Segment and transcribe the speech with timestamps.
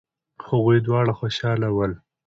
[0.47, 1.91] هغوی دواړه خوشحاله شول.